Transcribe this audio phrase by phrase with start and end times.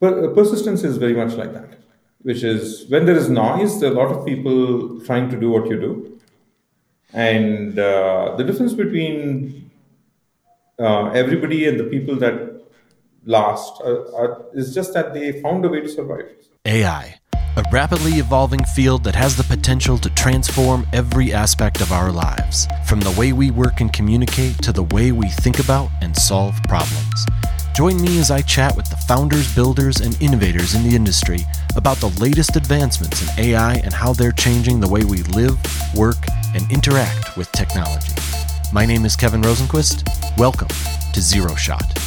[0.00, 1.78] per- persistence is very much like that,
[2.22, 5.50] which is when there is noise, there are a lot of people trying to do
[5.50, 6.20] what you do.
[7.12, 9.70] And uh, the difference between
[10.78, 12.62] uh, everybody and the people that
[13.24, 16.26] last are, are, is just that they found a way to survive.
[16.64, 17.16] AI,
[17.56, 22.66] a rapidly evolving field that has the potential to transform every aspect of our lives,
[22.86, 26.54] from the way we work and communicate to the way we think about and solve
[26.68, 27.26] problems.
[27.80, 31.38] Join me as I chat with the founders, builders, and innovators in the industry
[31.76, 35.56] about the latest advancements in AI and how they're changing the way we live,
[35.94, 36.18] work,
[36.54, 38.12] and interact with technology.
[38.70, 40.06] My name is Kevin Rosenquist.
[40.36, 40.68] Welcome
[41.14, 41.98] to Zero Shot.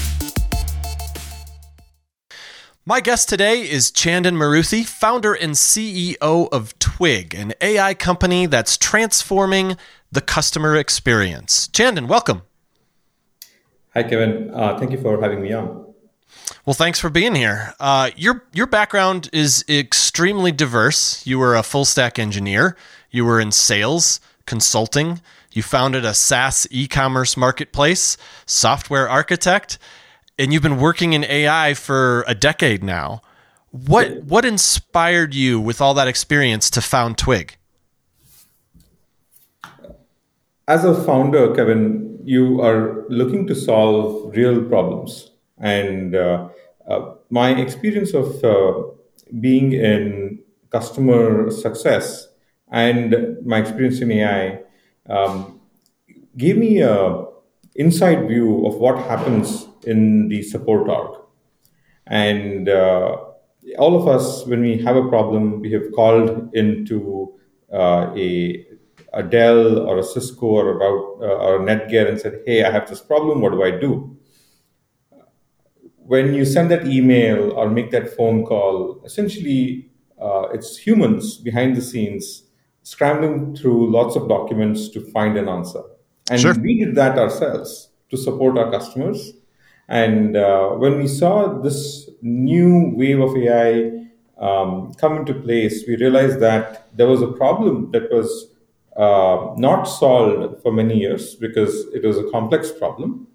[2.86, 8.78] My guest today is Chandan Maruthi, founder and CEO of Twig, an AI company that's
[8.78, 9.76] transforming
[10.12, 11.68] the customer experience.
[11.70, 12.44] Chandan, welcome.
[13.94, 14.50] Hi, Kevin.
[14.52, 15.94] Uh, thank you for having me on.
[16.66, 17.74] Well, thanks for being here.
[17.80, 21.26] Uh, your your background is extremely diverse.
[21.28, 22.76] You were a full stack engineer.
[23.12, 25.22] You were in sales, consulting.
[25.52, 28.18] You founded a SaaS e-commerce marketplace,
[28.48, 29.78] software architect,
[30.40, 33.22] and you've been working in AI for a decade now.
[33.70, 37.58] What what inspired you with all that experience to found Twig?
[40.68, 46.48] As a founder, Kevin, you are looking to solve real problems, and uh,
[46.88, 48.74] uh, my experience of uh,
[49.42, 50.40] being in
[50.72, 52.28] customer success
[52.72, 54.60] and my experience in AI
[55.10, 55.60] um,
[56.38, 57.26] gave me a
[57.76, 61.20] inside view of what happens in the support org.
[62.08, 63.18] And uh,
[63.80, 67.34] all of us, when we have a problem, we have called into
[67.72, 68.66] uh, a,
[69.14, 72.64] a Dell or a Cisco or a, route, uh, or a Netgear and said, hey,
[72.64, 74.18] I have this problem, what do I do?
[75.98, 79.90] When you send that email or make that phone call, essentially
[80.22, 82.44] uh, it's humans behind the scenes
[82.82, 85.82] scrambling through lots of documents to find an answer.
[86.30, 86.54] And sure.
[86.60, 89.34] we did that ourselves to support our customers.
[89.88, 94.08] And uh, when we saw this new wave of AI
[94.38, 98.53] um, come into place, we realized that there was a problem that was
[98.98, 103.28] uh, not solved for many years because it was a complex problem.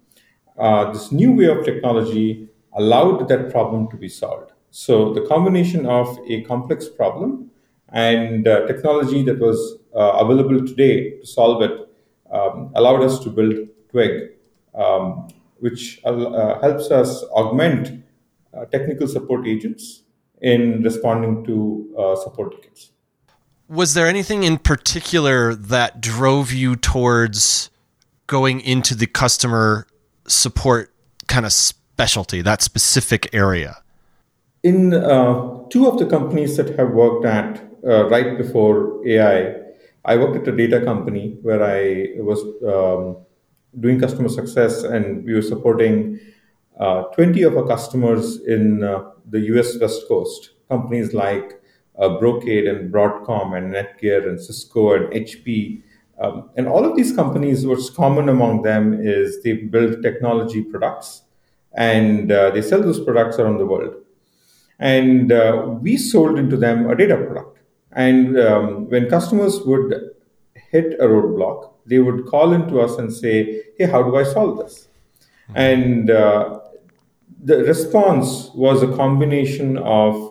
[0.57, 4.53] Uh, this new way of technology allowed that problem to be solved.
[4.71, 7.51] So the combination of a complex problem
[7.91, 11.89] and uh, technology that was uh, available today to solve it
[12.31, 13.55] um, allowed us to build
[13.91, 14.31] Twig,
[14.75, 15.29] um,
[15.61, 18.05] which uh, helps us augment
[18.55, 20.03] uh, technical support agents
[20.43, 22.91] in responding to uh, support tickets.
[23.69, 27.69] Was there anything in particular that drove you towards
[28.27, 29.87] going into the customer
[30.27, 30.91] support
[31.27, 33.83] kind of specialty, that specific area?
[34.63, 39.55] In uh, two of the companies that have worked at uh, right before AI,
[40.07, 43.19] I worked at a data company where I was um,
[43.79, 46.19] doing customer success and we were supporting
[46.81, 51.61] uh, 20 of our customers in uh, the US West Coast, companies like
[52.21, 55.83] Brocade and Broadcom and Netgear and Cisco and HP.
[56.21, 61.23] Um, and all of these companies, what's common among them is they build technology products
[61.75, 63.95] and uh, they sell those products around the world.
[64.79, 67.59] And uh, we sold into them a data product.
[67.93, 70.11] And um, when customers would
[70.71, 74.59] hit a roadblock, they would call into us and say, Hey, how do I solve
[74.59, 74.89] this?
[75.51, 75.57] Mm-hmm.
[75.57, 76.61] And uh,
[77.43, 80.28] the response was a combination of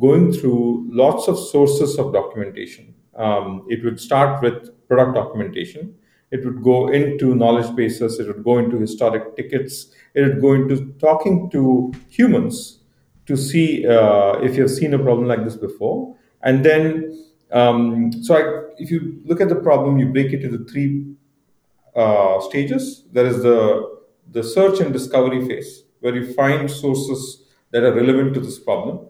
[0.00, 2.94] going through lots of sources of documentation.
[3.14, 5.94] Um, it would start with product documentation.
[6.30, 8.18] It would go into knowledge bases.
[8.20, 9.92] It would go into historic tickets.
[10.14, 12.80] It would go into talking to humans
[13.26, 16.16] to see uh, if you've seen a problem like this before.
[16.42, 20.64] And then, um, so I, if you look at the problem, you break it into
[20.64, 21.14] three
[21.94, 23.04] uh, stages.
[23.12, 23.98] There is the
[24.30, 29.09] the search and discovery phase, where you find sources that are relevant to this problem.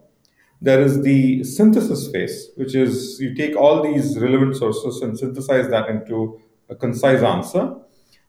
[0.63, 5.69] There is the synthesis phase, which is you take all these relevant sources and synthesize
[5.71, 7.77] that into a concise answer.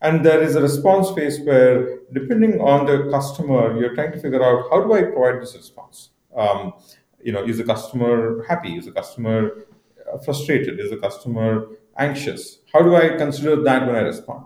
[0.01, 4.43] And there is a response phase where, depending on the customer, you're trying to figure
[4.43, 6.09] out how do I provide this response.
[6.35, 6.73] Um,
[7.21, 8.77] you know, is the customer happy?
[8.77, 9.67] Is the customer
[10.11, 10.79] uh, frustrated?
[10.79, 11.67] Is the customer
[11.97, 12.59] anxious?
[12.73, 14.45] How do I consider that when I respond?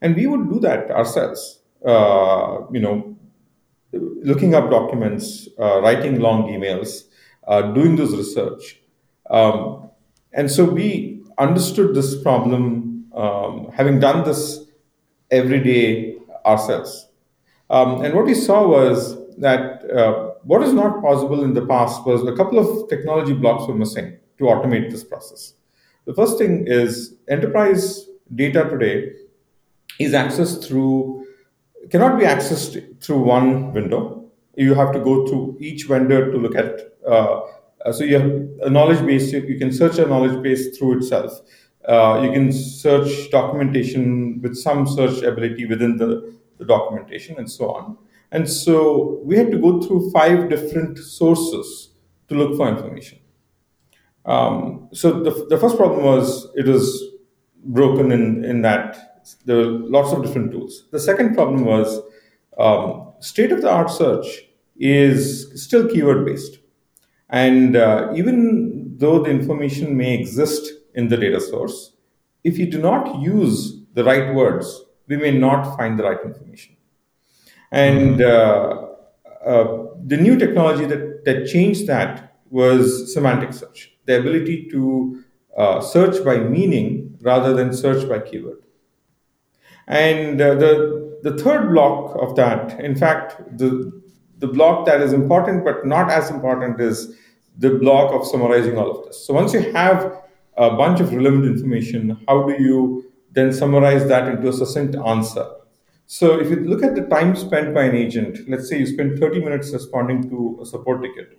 [0.00, 1.62] And we would do that ourselves.
[1.84, 3.16] Uh, you know,
[3.92, 7.07] looking up documents, uh, writing long emails,
[7.74, 8.80] doing this research.
[9.30, 9.90] Um,
[10.32, 14.66] and so we understood this problem, um, having done this
[15.30, 17.08] every day ourselves.
[17.70, 22.06] Um, and what we saw was that uh, what is not possible in the past
[22.06, 25.54] was a couple of technology blocks were missing to automate this process.
[26.06, 29.12] The first thing is enterprise data today
[29.98, 31.26] is accessed through
[31.90, 34.30] cannot be accessed through one window.
[34.56, 36.97] You have to go through each vendor to look at.
[37.08, 37.40] Uh,
[37.92, 38.30] so you have
[38.62, 39.32] a knowledge base.
[39.32, 41.40] You can search a knowledge base through itself.
[41.88, 47.70] Uh, you can search documentation with some search ability within the, the documentation and so
[47.70, 47.96] on.
[48.30, 51.92] And so we had to go through five different sources
[52.28, 53.20] to look for information.
[54.26, 57.02] Um, so the, the first problem was it was
[57.64, 60.84] broken in, in that there were lots of different tools.
[60.90, 62.00] The second problem was
[62.58, 64.42] um, state of the art search
[64.76, 66.57] is still keyword based.
[67.30, 71.92] And uh, even though the information may exist in the data source,
[72.44, 76.76] if you do not use the right words, we may not find the right information.
[77.70, 78.86] And uh,
[79.44, 85.22] uh, the new technology that, that changed that was semantic search, the ability to
[85.56, 88.62] uh, search by meaning rather than search by keyword.
[89.86, 93.97] And uh, the, the third block of that, in fact, the,
[94.38, 97.14] the block that is important but not as important is
[97.58, 99.26] the block of summarizing all of this.
[99.26, 100.22] So once you have
[100.56, 105.46] a bunch of relevant information, how do you then summarize that into a succinct answer?
[106.06, 109.18] So if you look at the time spent by an agent, let's say you spend
[109.18, 111.38] 30 minutes responding to a support ticket,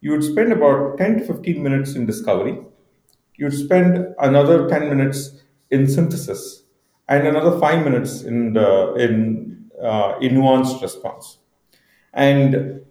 [0.00, 2.58] you would spend about 10 to 15 minutes in discovery.
[3.36, 6.64] You'd spend another 10 minutes in synthesis
[7.08, 9.52] and another five minutes in the, in
[9.82, 11.38] uh, in nuanced response.
[12.12, 12.82] And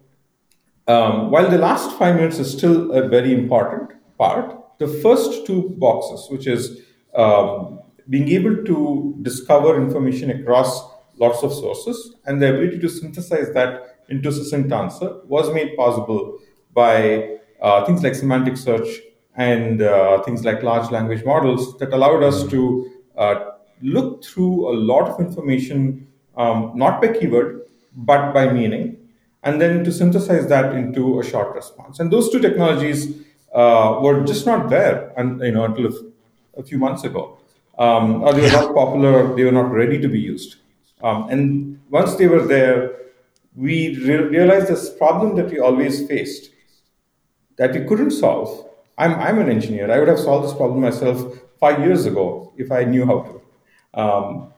[0.88, 5.70] um, while the last five minutes is still a very important part, the first two
[5.78, 6.80] boxes, which is
[7.14, 13.52] um, being able to discover information across lots of sources and the ability to synthesize
[13.52, 16.38] that into a succinct answer was made possible
[16.74, 18.88] by uh, things like semantic search
[19.36, 23.34] and uh, things like large language models that allowed us to uh,
[23.82, 27.62] look through a lot of information, um, not by keyword,
[27.94, 28.96] but by meaning,
[29.42, 32.00] and then to synthesize that into a short response.
[32.00, 33.16] And those two technologies
[33.54, 37.38] uh, were just not there, and you know, until a, a few months ago,
[37.78, 39.34] um, or they were not popular.
[39.34, 40.56] They were not ready to be used.
[41.02, 42.92] Um, and once they were there,
[43.56, 46.50] we re- realized this problem that we always faced
[47.56, 48.68] that we couldn't solve.
[48.98, 49.90] I'm, I'm an engineer.
[49.90, 54.00] I would have solved this problem myself five years ago if I knew how to.
[54.00, 54.52] Um,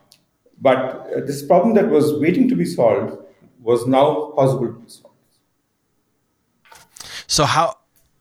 [0.61, 3.17] but uh, this problem that was waiting to be solved
[3.65, 5.15] was now possible to be solved.
[7.27, 7.77] So how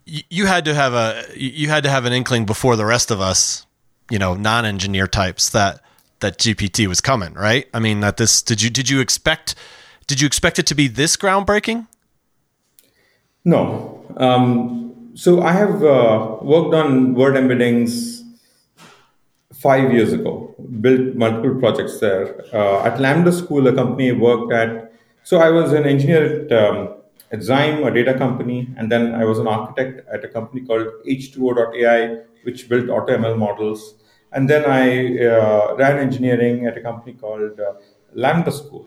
[0.07, 3.21] you had to have a you had to have an inkling before the rest of
[3.21, 3.67] us,
[4.11, 5.81] you know, non-engineer types that
[6.21, 7.69] that GPT was coming, right?
[7.75, 9.55] I mean, that this did you did you expect
[10.07, 11.87] did you expect it to be this groundbreaking?
[13.45, 14.05] No.
[14.17, 18.23] Um, so I have uh, worked on word embeddings
[19.53, 22.43] five years ago, built multiple projects there.
[22.53, 24.94] Uh, at Lambda School, a company I worked at.
[25.25, 26.97] So I was an engineer at, um,
[27.33, 30.87] at Zyme, a data company, and then I was an architect at a company called
[31.09, 33.95] H2O.ai, which built AutoML models.
[34.33, 37.73] And then I uh, ran engineering at a company called uh,
[38.13, 38.87] Lambda School.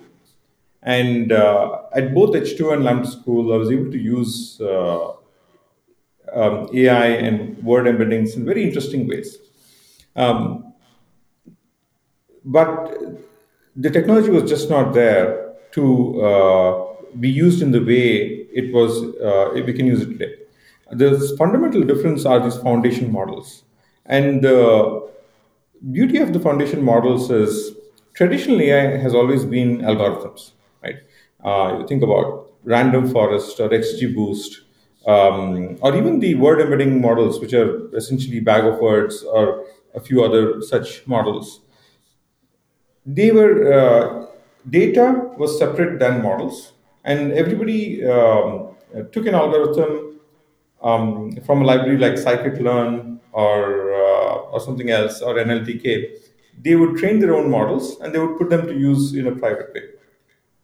[0.83, 5.13] And uh, at both H2 and Lambda School, I was able to use uh,
[6.33, 9.37] um, AI and word embeddings in very interesting ways.
[10.15, 10.75] Um,
[12.45, 12.95] but
[13.75, 15.46] the technology was just not there
[15.79, 18.91] to uh, be used in the way it was.
[19.29, 20.33] Uh, we can use it today.
[20.91, 23.63] The fundamental difference are these foundation models,
[24.05, 25.09] and the
[25.91, 27.75] beauty of the foundation models is
[28.13, 30.51] traditional AI has always been algorithms,
[30.83, 30.97] right?
[31.43, 34.61] Uh, you think about random forest or XGBoost,
[35.05, 39.99] um, or even the word embedding models, which are essentially bag of words or a
[39.99, 41.61] few other such models.
[43.05, 44.26] They were uh,
[44.69, 48.75] data was separate than models, and everybody um,
[49.11, 50.19] took an algorithm
[50.81, 53.87] um, from a library like scikit-learn or
[54.51, 56.17] or something else or NLTK,
[56.61, 59.35] they would train their own models and they would put them to use in a
[59.35, 59.83] private way.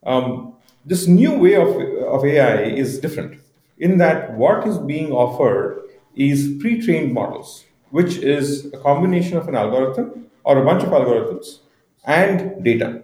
[0.05, 0.53] Um,
[0.86, 1.69] this new way of,
[2.13, 3.39] of AI is different
[3.77, 5.81] in that what is being offered
[6.15, 10.89] is pre trained models, which is a combination of an algorithm or a bunch of
[10.89, 11.60] algorithms
[12.05, 13.02] and data.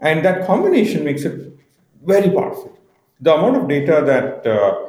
[0.00, 1.52] And that combination makes it
[2.04, 2.76] very powerful.
[3.20, 4.88] The amount of data that uh,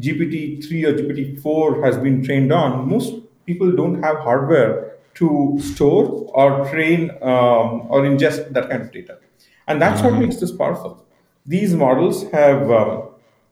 [0.00, 5.58] GPT 3 or GPT 4 has been trained on, most people don't have hardware to
[5.60, 9.18] store or train um, or ingest that kind of data.
[9.66, 10.12] And that's mm-hmm.
[10.12, 11.04] what makes this powerful.
[11.44, 13.08] These models have um,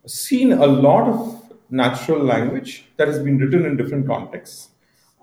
[0.06, 4.68] seen a lot of natural language that has been written in different contexts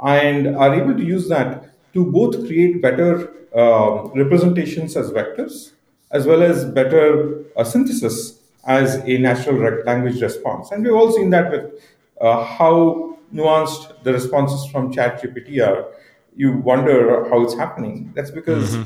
[0.03, 5.71] and are able to use that to both create better um, representations as vectors
[6.12, 10.71] as well as better uh, synthesis as a natural language response.
[10.71, 11.81] And we've all seen that with
[12.19, 15.88] uh, how nuanced the responses from ChatGPT are.
[16.36, 18.12] You wonder how it's happening.
[18.15, 18.83] That's because mm-hmm.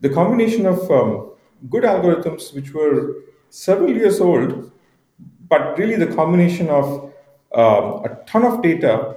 [0.00, 1.32] the combination of um,
[1.68, 3.16] good algorithms, which were
[3.50, 4.70] several years old,
[5.48, 7.12] but really the combination of
[7.54, 9.16] um, a ton of data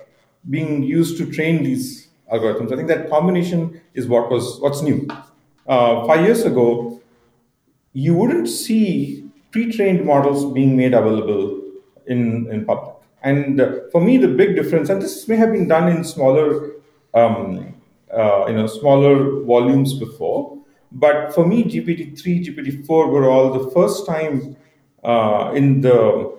[0.50, 2.72] being used to train these algorithms.
[2.72, 5.08] I think that combination is what was what's new.
[5.68, 7.02] Uh, five years ago,
[7.94, 11.62] you wouldn't see pre-trained models being made available
[12.08, 12.96] in, in public.
[13.22, 16.72] And uh, for me, the big difference, and this may have been done in smaller,
[17.14, 17.76] um,
[18.12, 20.58] uh, you know, smaller volumes before,
[20.92, 24.56] but for me, GPT-3, GPT-4 were all the first time
[25.04, 26.38] uh, in the,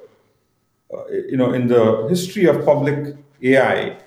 [0.92, 3.98] uh, you know, in the history of public AI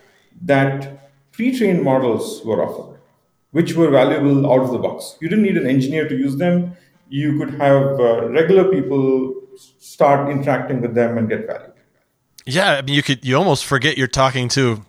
[0.43, 1.04] that
[1.35, 2.99] pre-trained models were offered,
[3.51, 5.17] which were valuable out of the box.
[5.21, 6.75] You didn't need an engineer to use them.
[7.09, 11.71] You could have uh, regular people start interacting with them and get value.
[12.45, 14.81] Yeah, I mean, you could you almost forget you're talking to you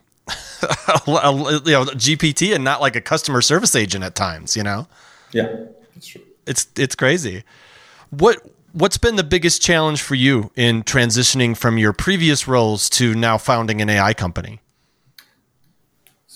[1.07, 4.57] know GPT and not like a customer service agent at times.
[4.57, 4.87] You know.
[5.33, 6.23] Yeah, that's true.
[6.47, 7.45] It's it's crazy.
[8.11, 8.39] What
[8.73, 13.39] what's been the biggest challenge for you in transitioning from your previous roles to now
[13.39, 14.61] founding an AI company?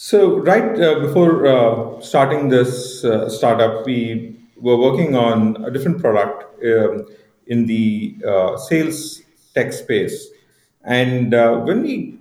[0.03, 6.01] So, right uh, before uh, starting this uh, startup, we were working on a different
[6.01, 7.05] product um,
[7.49, 9.21] in the uh, sales
[9.55, 10.29] tech space.
[10.85, 12.19] And uh, when we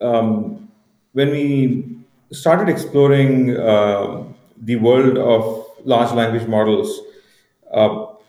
[0.00, 0.68] um,
[1.12, 1.96] when we
[2.30, 4.22] started exploring uh,
[4.62, 7.00] the world of large language models,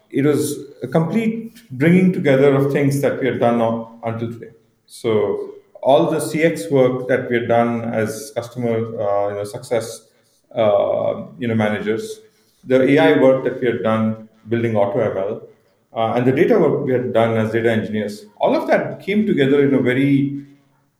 [0.10, 3.62] it was a complete bringing together of things that we had done
[4.04, 4.54] until today.
[4.88, 10.08] So all the CX work that we had done as customer uh, you know, success
[10.56, 12.20] uh, you know, managers,
[12.64, 15.48] the AI work that we had done building AutoML,
[15.94, 19.26] uh, and the data work we had done as data engineers, all of that came
[19.26, 20.46] together in a very,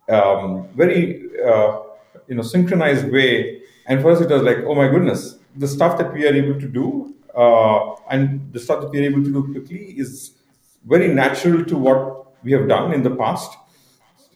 [0.10, 1.82] um, very uh,
[2.28, 3.62] you know synchronized way.
[3.88, 6.60] And for us, it was like, oh my goodness, the stuff that we are able
[6.60, 10.32] to do uh, and the stuff that we are able to do quickly is
[10.86, 13.58] very natural to what we have done in the past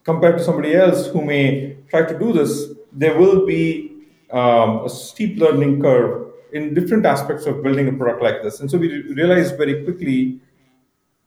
[0.03, 3.91] compared to somebody else who may try to do this, there will be
[4.31, 8.59] um, a steep learning curve in different aspects of building a product like this.
[8.59, 10.39] And so we realized very quickly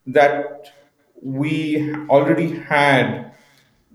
[0.06, 0.72] that
[1.20, 3.32] we already had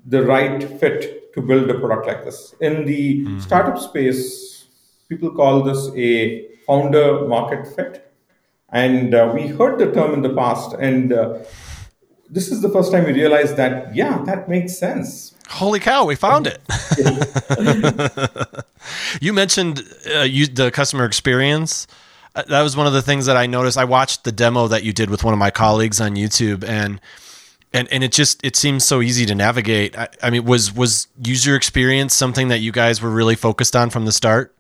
[0.05, 2.55] the right fit to build a product like this.
[2.59, 3.39] In the mm-hmm.
[3.39, 4.65] startup space,
[5.07, 8.11] people call this a founder market fit.
[8.73, 11.39] And uh, we heard the term in the past, and uh,
[12.31, 15.35] this is the first time we realized that, yeah, that makes sense.
[15.49, 16.61] Holy cow, we found it.
[19.21, 19.83] you mentioned
[20.15, 21.87] uh, you, the customer experience.
[22.33, 23.77] Uh, that was one of the things that I noticed.
[23.77, 27.01] I watched the demo that you did with one of my colleagues on YouTube and
[27.73, 29.97] and and it just it seems so easy to navigate.
[29.97, 33.89] I, I mean, was was user experience something that you guys were really focused on
[33.89, 34.55] from the start?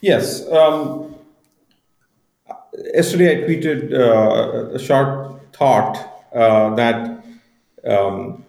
[0.00, 0.44] Yes.
[0.48, 1.14] Um,
[2.92, 7.24] yesterday, I tweeted uh, a short thought uh, that
[7.86, 8.44] um,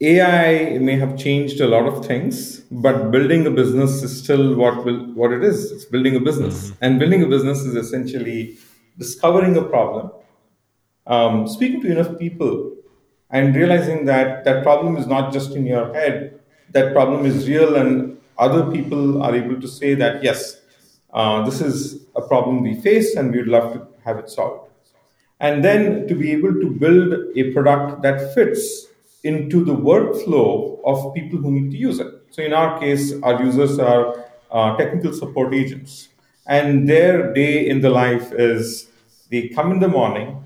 [0.00, 4.84] AI may have changed a lot of things, but building a business is still what
[4.84, 5.70] will, what it is.
[5.70, 6.84] It's building a business, mm-hmm.
[6.84, 8.56] and building a business is essentially
[8.98, 10.10] discovering a problem,
[11.06, 12.74] um, speaking to enough people,
[13.30, 16.40] and realizing that that problem is not just in your head.
[16.70, 20.60] That problem is real, and other people are able to say that yes,
[21.12, 24.64] uh, this is a problem we face, and we'd love to have it solved
[25.44, 28.86] and then to be able to build a product that fits
[29.24, 32.10] into the workflow of people who need to use it.
[32.30, 36.08] So in our case, our users are uh, technical support agents,
[36.46, 38.88] and their day in the life is
[39.30, 40.42] they come in the morning,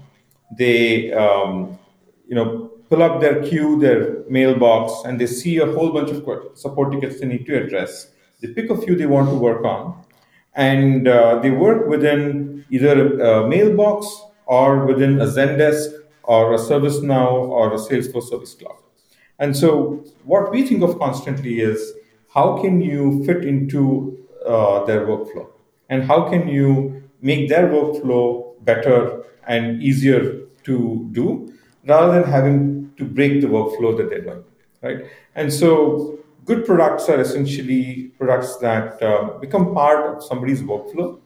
[0.59, 1.78] they um,
[2.26, 2.49] you know
[2.90, 7.21] pull up their queue, their mailbox, and they see a whole bunch of support tickets
[7.21, 8.11] they need to address.
[8.40, 10.05] They pick a few they want to work on,
[10.55, 15.93] and uh, they work within either a mailbox or within a Zendesk
[16.25, 18.78] or a ServiceNow or a Salesforce Service Cloud.
[19.38, 21.93] And so, what we think of constantly is
[22.35, 25.47] how can you fit into uh, their workflow,
[25.88, 31.52] and how can you make their workflow better and easier to do,
[31.87, 34.45] rather than having to break the workflow that they're doing,
[34.83, 35.07] right?
[35.35, 41.21] And so, good products are essentially products that uh, become part of somebody's workflow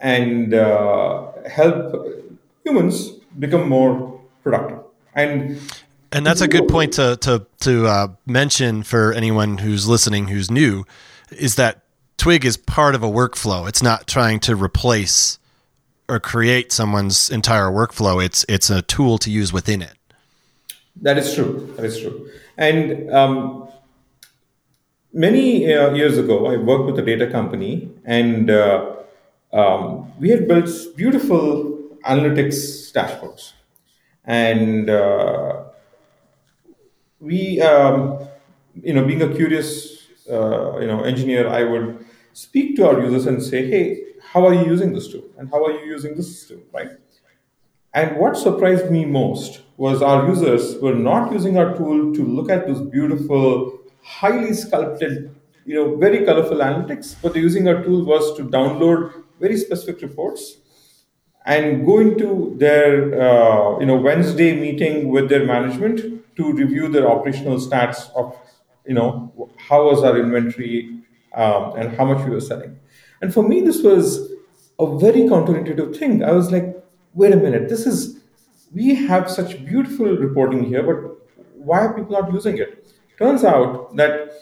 [0.00, 1.96] and uh, help
[2.64, 4.78] humans become more productive.
[5.14, 5.60] And
[6.12, 10.50] and that's a good point to to to uh, mention for anyone who's listening who's
[10.50, 10.84] new,
[11.30, 11.82] is that
[12.16, 13.68] Twig is part of a workflow.
[13.68, 15.38] It's not trying to replace
[16.08, 18.24] or create someone's entire workflow.
[18.24, 19.94] It's it's a tool to use within it.
[21.00, 21.72] That is true.
[21.76, 22.28] That is true.
[22.58, 23.68] And um,
[25.12, 28.96] many uh, years ago, I worked with a data company, and uh,
[29.52, 33.52] um, we had built beautiful analytics dashboards,
[34.24, 35.64] and uh,
[37.20, 38.28] we, um,
[38.82, 43.26] you know, being a curious, uh, you know, engineer, I would speak to our users
[43.26, 44.02] and say, "Hey,
[44.32, 45.24] how are you using this tool?
[45.38, 46.90] And how are you using this tool?" Right?
[47.92, 52.50] And what surprised me most was our users were not using our tool to look
[52.50, 58.04] at those beautiful, highly sculpted, you know, very colorful analytics, but the using our tool
[58.04, 60.56] was to download very specific reports
[61.46, 67.08] and go into their uh, you know Wednesday meeting with their management to review their
[67.08, 68.36] operational stats of,
[68.86, 71.02] you know, how was our inventory
[71.34, 72.78] um, and how much we were selling.
[73.20, 74.32] And for me, this was
[74.78, 76.24] a very counterintuitive thing.
[76.24, 76.82] I was like,
[77.14, 78.20] wait a minute, this is,
[78.72, 82.86] we have such beautiful reporting here, but why are people not using it?
[83.18, 84.32] Turns out that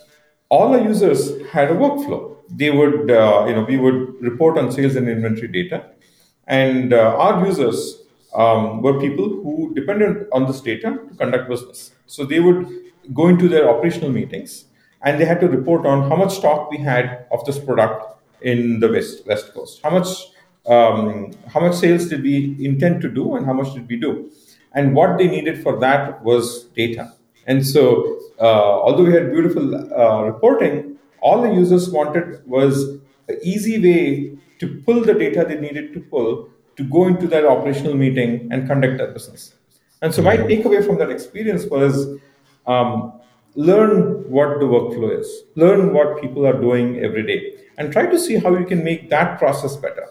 [0.49, 2.37] all our users had a workflow.
[2.50, 5.85] They would, uh, you know, we would report on sales and inventory data,
[6.47, 8.02] and uh, our users
[8.35, 11.93] um, were people who depended on this data to conduct business.
[12.07, 12.67] So they would
[13.12, 14.64] go into their operational meetings
[15.02, 18.81] and they had to report on how much stock we had of this product in
[18.81, 19.81] the west west coast.
[19.83, 20.09] How much
[20.67, 24.31] um, how much sales did we intend to do and how much did we do?
[24.73, 27.14] And what they needed for that was data.
[27.47, 32.85] And so, although we had beautiful uh, reporting, all the users wanted was
[33.28, 37.45] an easy way to pull the data they needed to pull to go into that
[37.45, 39.54] operational meeting and conduct that business.
[40.00, 40.47] And so my mm-hmm.
[40.47, 42.07] takeaway from that experience was
[42.66, 43.12] um,
[43.57, 48.18] learn what the workflow is, learn what people are doing every day, and try to
[48.18, 50.07] see how you can make that process better.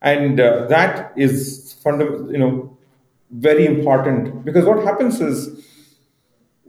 [0.00, 2.76] And uh, that is fundamental, you know,
[3.30, 5.64] very important because what happens is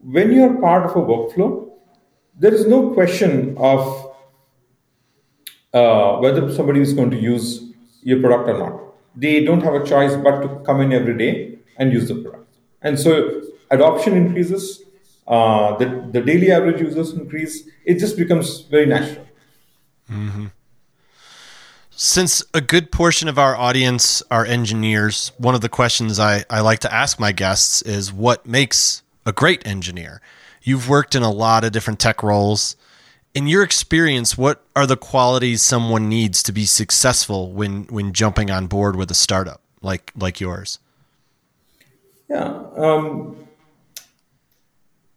[0.06, 1.70] when you're part of a workflow,
[2.38, 4.12] there is no question of
[5.74, 9.86] uh, whether somebody is going to use your product or not they don't have a
[9.86, 12.48] choice but to come in every day and use the product.
[12.82, 13.42] And so
[13.72, 14.84] adoption increases,
[15.28, 19.26] uh, the, the daily average users increase, it just becomes very natural.
[20.12, 20.48] Mm-hmm.
[21.90, 26.60] Since a good portion of our audience are engineers, one of the questions I, I
[26.60, 30.22] like to ask my guests is what makes a great engineer?
[30.62, 32.76] You've worked in a lot of different tech roles
[33.36, 38.50] in your experience, what are the qualities someone needs to be successful when when jumping
[38.50, 40.80] on board with a startup like like yours?
[42.30, 43.36] Yeah, um,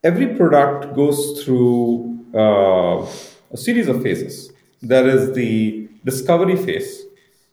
[0.02, 3.06] every product goes through uh,
[3.52, 4.52] a series of phases.
[4.82, 7.04] There is the discovery phase,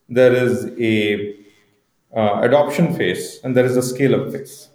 [0.09, 1.35] there is a
[2.15, 4.69] uh, adoption phase, and there is a scale up phase.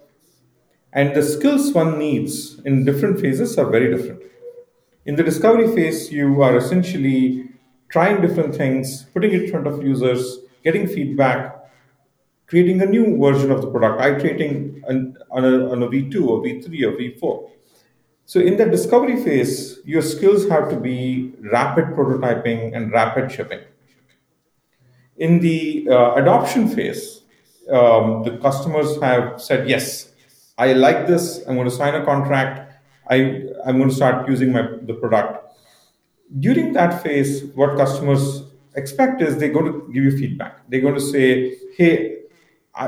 [0.93, 4.23] And the skills one needs in different phases are very different.
[5.05, 7.49] In the discovery phase, you are essentially
[7.89, 11.55] trying different things, putting it in front of users, getting feedback,
[12.45, 16.43] creating a new version of the product, iterating on, on, a, on a V2 or
[16.43, 17.49] V3 or V4.
[18.25, 23.61] So in the discovery phase, your skills have to be rapid prototyping and rapid shipping.
[25.17, 27.21] In the uh, adoption phase,
[27.69, 30.10] um, the customers have said, yes,
[30.57, 32.73] I like this, I'm going to sign a contract,
[33.09, 35.53] I, I'm going to start using my the product.
[36.39, 38.43] During that phase, what customers
[38.75, 40.59] expect is they're going to give you feedback.
[40.69, 42.19] They're going to say, hey,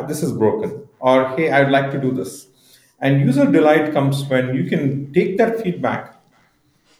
[0.07, 2.47] this is broken, or hey, I'd like to do this.
[2.99, 6.15] And user delight comes when you can take that feedback,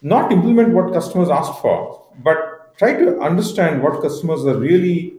[0.02, 5.14] not implement what customers asked for, but try to understand what customers are really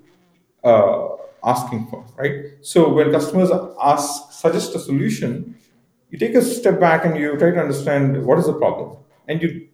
[0.64, 1.15] uh,
[1.46, 2.46] asking for, right?
[2.62, 3.50] So when customers
[3.82, 5.56] ask, suggest a solution,
[6.10, 8.98] you take a step back and you try to understand what is the problem.
[9.28, 9.68] And you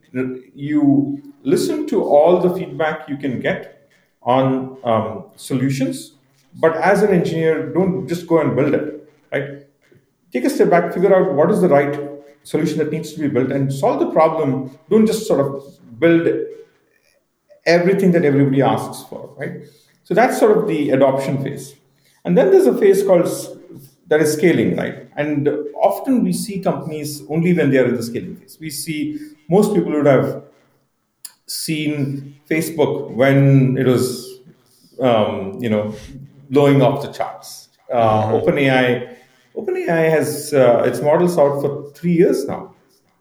[0.54, 3.90] you listen to all the feedback you can get
[4.22, 6.14] on um, solutions.
[6.56, 9.66] But as an engineer don't just go and build it right?
[10.34, 11.98] Take a step back figure out what is the right
[12.44, 14.78] solution that needs to be built and solve the problem.
[14.90, 16.28] Don't just sort of build
[17.66, 19.64] everything that everybody asks for right
[20.04, 21.76] so that's sort of the adoption phase
[22.26, 23.28] and then there's a phase called
[24.12, 25.08] that is scaling, right?
[25.16, 28.58] And often we see companies only when they are in the scaling phase.
[28.60, 29.18] We see
[29.50, 30.44] most people would have
[31.46, 34.42] seen Facebook when it was,
[35.00, 35.96] um, you know,
[36.50, 37.70] blowing off the charts.
[37.90, 38.50] Uh, mm-hmm.
[38.50, 39.16] OpenAI
[39.56, 42.74] OpenAI has uh, its models out for three years now,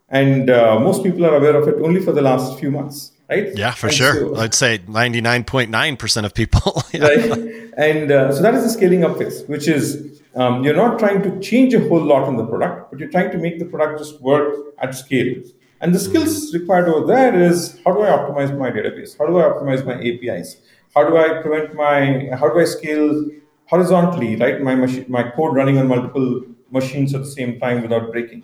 [0.09, 3.55] and uh, most people are aware of it only for the last few months, right?
[3.55, 4.13] Yeah, for and sure.
[4.13, 6.83] So, I'd say ninety nine point nine percent of people.
[6.91, 7.07] yeah.
[7.07, 10.99] Right, and uh, so that is the scaling up phase, which is um, you're not
[10.99, 13.65] trying to change a whole lot in the product, but you're trying to make the
[13.65, 15.41] product just work at scale.
[15.81, 19.17] And the skills required over there is how do I optimize my database?
[19.17, 20.57] How do I optimize my APIs?
[20.93, 23.25] How do I prevent my, how do I scale
[23.65, 24.61] horizontally, right?
[24.61, 28.43] My machine, my code running on multiple machines at the same time without breaking.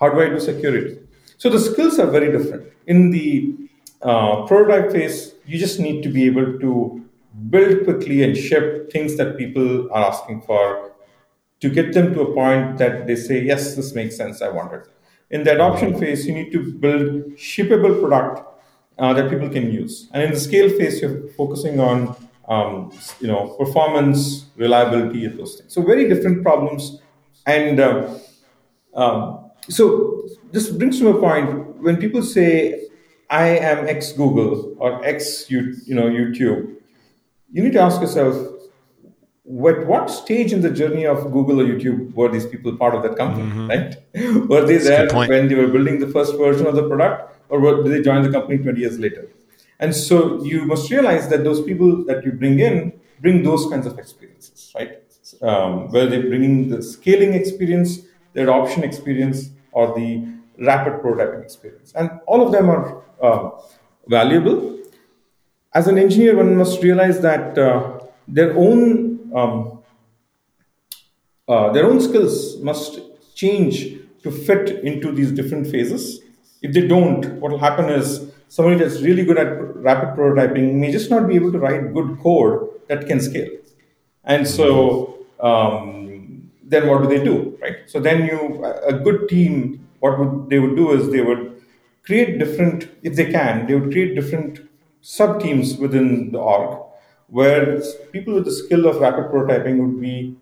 [0.00, 0.98] How do I do security?
[1.36, 2.72] So the skills are very different.
[2.86, 3.67] In the
[4.02, 7.04] uh, prototype phase, you just need to be able to
[7.50, 10.92] build quickly and ship things that people are asking for
[11.60, 14.72] to get them to a point that they say, yes, this makes sense, I want
[14.72, 14.88] it.
[15.30, 18.46] In the adoption phase, you need to build shippable product
[18.98, 20.08] uh, that people can use.
[20.12, 22.16] And in the scale phase, you're focusing on
[22.48, 25.72] um, you know performance, reliability, and those things.
[25.72, 27.00] So very different problems.
[27.46, 28.18] And uh,
[28.94, 32.87] um, so this brings to a point when people say,
[33.30, 36.76] "I am ex Google or ex you, you know YouTube,"
[37.52, 42.14] you need to ask yourself, at what stage in the journey of Google or YouTube
[42.14, 43.68] were these people part of that company, mm-hmm.
[43.68, 43.96] right?
[44.48, 47.60] were they That's there when they were building the first version of the product, or
[47.60, 49.28] were, did they join the company 20 years later?
[49.80, 53.86] And so you must realize that those people that you bring in bring those kinds
[53.86, 55.02] of experiences, right?
[55.42, 58.00] Um, whether they're bringing the scaling experience,
[58.32, 60.26] the adoption experience, or the
[60.58, 61.92] rapid prototyping experience.
[61.94, 63.50] And all of them are uh,
[64.06, 64.78] valuable.
[65.74, 69.78] As an engineer, one must realize that uh, their own um,
[71.48, 73.00] uh, their own skills must
[73.34, 76.20] change to fit into these different phases.
[76.60, 80.90] If they don't, what will happen is somebody that's really good at rapid prototyping may
[80.90, 83.48] just not be able to write good code that can scale.
[84.24, 87.76] And so um, then what do they do, right?
[87.86, 91.57] So then you, a good team, what would they would do is they would
[92.04, 94.60] create different, if they can, they would create different
[95.00, 96.84] sub teams within the org
[97.28, 97.80] where
[98.12, 100.36] people with the skill of rapid prototyping would be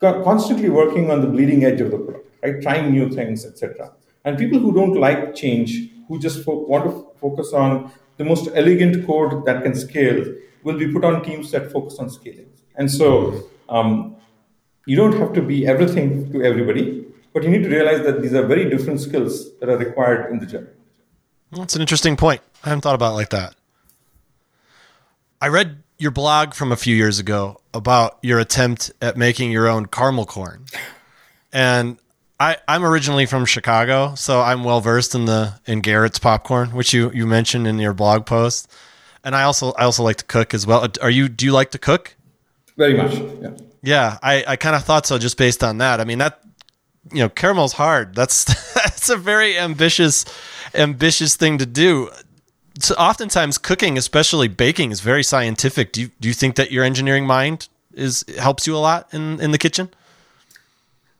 [0.00, 2.60] constantly working on the bleeding edge of the product, right?
[2.60, 3.92] Trying new things, etc.
[4.24, 8.48] And people who don't like change, who just fo- want to focus on the most
[8.54, 10.24] elegant code that can scale,
[10.64, 12.50] will be put on teams that focus on scaling.
[12.76, 14.16] And so um,
[14.86, 18.34] you don't have to be everything to everybody, but you need to realize that these
[18.34, 20.77] are very different skills that are required in the journey.
[21.52, 22.40] That's an interesting point.
[22.64, 23.54] I haven't thought about it like that.
[25.40, 29.66] I read your blog from a few years ago about your attempt at making your
[29.66, 30.66] own caramel corn.
[31.52, 31.98] And
[32.40, 36.92] I, I'm originally from Chicago, so I'm well versed in the in Garrett's popcorn, which
[36.92, 38.70] you, you mentioned in your blog post.
[39.24, 40.86] And I also I also like to cook as well.
[41.02, 42.16] Are you do you like to cook?
[42.76, 43.14] Very much.
[43.14, 43.50] Yeah.
[43.80, 46.00] Yeah, I, I kind of thought so just based on that.
[46.00, 46.42] I mean that
[47.12, 48.14] you know, caramel's hard.
[48.14, 48.44] That's
[48.74, 50.24] that's a very ambitious
[50.74, 52.10] ambitious thing to do
[52.80, 55.92] so oftentimes cooking, especially baking, is very scientific.
[55.92, 59.40] Do you do you think that your engineering mind is helps you a lot in
[59.40, 59.90] in the kitchen?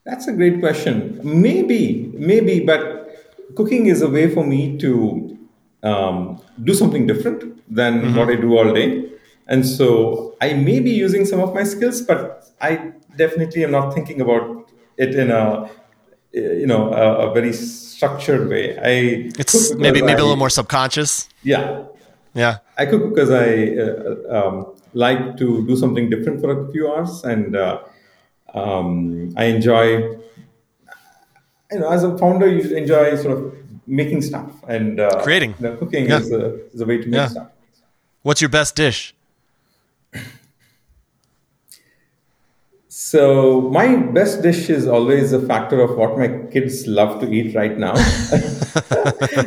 [0.04, 1.20] That's a great question.
[1.22, 3.08] Maybe, maybe, but
[3.56, 5.36] cooking is a way for me to
[5.82, 8.16] um, do something different than mm-hmm.
[8.16, 9.10] what I do all day.
[9.48, 13.92] And so I may be using some of my skills, but I definitely am not
[13.92, 14.67] thinking about
[14.98, 15.70] it in a
[16.32, 18.76] you know a, a very structured way.
[18.78, 21.28] I it's maybe maybe I, a little more subconscious.
[21.42, 21.84] Yeah,
[22.34, 22.58] yeah.
[22.76, 27.24] I cook because I uh, um, like to do something different for a few hours,
[27.24, 27.80] and uh,
[28.54, 30.18] um, I enjoy.
[31.70, 33.54] You know, as a founder, you enjoy sort of
[33.86, 35.54] making stuff and uh, creating.
[35.60, 36.18] You know, cooking yeah.
[36.18, 37.28] is, a, is a way to make yeah.
[37.28, 37.48] stuff.
[38.22, 39.14] What's your best dish?
[43.10, 47.54] So my best dish is always a factor of what my kids love to eat
[47.56, 47.94] right now.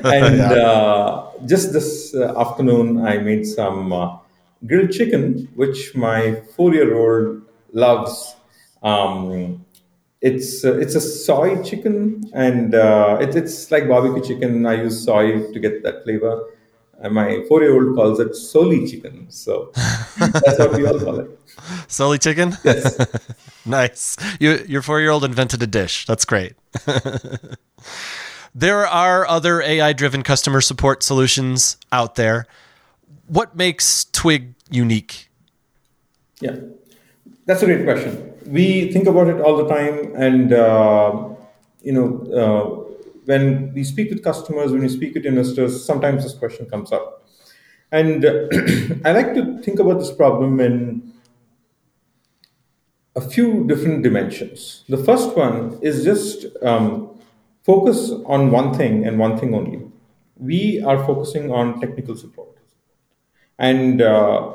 [0.04, 0.54] and yeah.
[0.54, 4.18] uh, just this uh, afternoon, I made some uh,
[4.66, 8.36] grilled chicken, which my four-year-old loves.
[8.82, 9.64] Um,
[10.22, 14.66] it's uh, it's a soy chicken, and uh, it, it's like barbecue chicken.
[14.66, 16.48] I use soy to get that flavor.
[17.02, 19.26] And my four-year-old calls it soli chicken.
[19.30, 19.72] So
[20.20, 21.40] that's what we all call it.
[21.88, 22.56] Soli chicken?
[22.64, 22.98] Yes.
[23.66, 24.18] nice.
[24.40, 26.06] You, your four-year-old invented a dish.
[26.06, 26.54] That's great.
[28.56, 32.46] there are other AI-driven customer support solutions out there.
[33.28, 35.30] What makes Twig unique?
[36.40, 36.56] Yeah,
[37.46, 38.34] that's a great question.
[38.46, 41.30] We think about it all the time, and uh,
[41.82, 42.81] you know, uh,
[43.32, 47.06] when we speak with customers, when we speak with investors, sometimes this question comes up.
[47.92, 48.26] And
[49.06, 51.14] I like to think about this problem in
[53.16, 54.84] a few different dimensions.
[54.90, 57.10] The first one is just um,
[57.64, 59.82] focus on one thing and one thing only.
[60.38, 62.58] We are focusing on technical support.
[63.60, 64.54] And uh,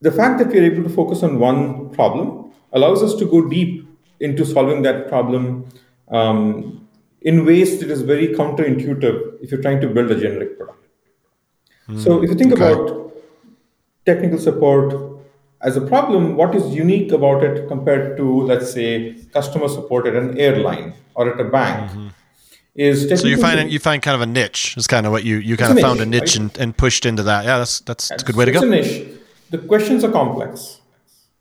[0.00, 3.48] the fact that we are able to focus on one problem allows us to go
[3.48, 3.86] deep
[4.20, 5.66] into solving that problem
[6.08, 6.82] um,
[7.24, 10.84] in ways that is very counterintuitive if you're trying to build a generic product.
[11.88, 12.72] Mm, so if you think okay.
[12.72, 13.12] about
[14.06, 14.94] technical support
[15.60, 20.14] as a problem, what is unique about it compared to, let's say, customer support at
[20.16, 21.90] an airline or at a bank?
[21.90, 22.08] Mm-hmm.
[22.74, 25.36] Is so you find you find kind of a niche is kind of what you
[25.36, 26.36] you kind of found niche, a niche right?
[26.36, 27.44] and, and pushed into that.
[27.44, 28.60] Yeah, that's that's, that's a good way to go.
[28.60, 29.08] It's a niche.
[29.50, 30.80] The questions are complex.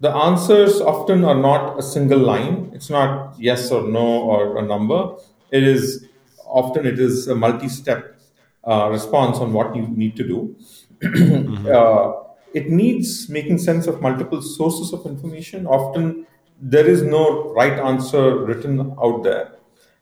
[0.01, 2.71] The answers often are not a single line.
[2.73, 5.15] It's not yes or no or a number.
[5.51, 6.07] It is
[6.45, 8.19] often it is a multi-step
[8.63, 10.55] uh, response on what you need to do.
[11.01, 11.67] mm-hmm.
[11.67, 15.65] uh, it needs making sense of multiple sources of information.
[15.65, 16.27] Often
[16.61, 19.53] there is no right answer written out there.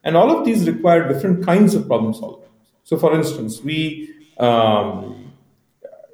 [0.02, 2.48] And all of these require different kinds of problem solving.
[2.84, 5.30] So, for instance, we um,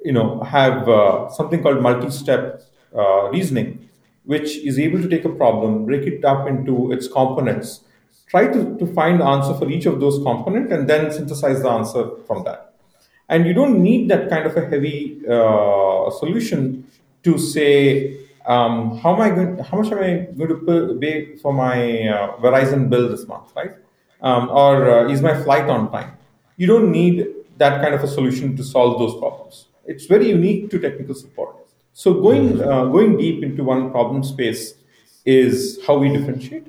[0.03, 2.61] you know, have uh, something called multi-step
[2.95, 3.89] uh, reasoning,
[4.23, 7.81] which is able to take a problem, break it up into its components,
[8.27, 11.69] try to, to find the answer for each of those components, and then synthesize the
[11.69, 12.73] answer from that.
[13.29, 16.87] And you don't need that kind of a heavy uh, solution
[17.23, 19.57] to say, um, how am I going?
[19.57, 23.73] How much am I going to pay for my uh, Verizon bill this month, right?
[24.21, 26.17] Um, or uh, is my flight on time?
[26.55, 29.67] You don't need that kind of a solution to solve those problems.
[29.85, 31.55] It's very unique to technical support.
[31.93, 34.75] So going uh, going deep into one problem space
[35.25, 36.67] is how we differentiate,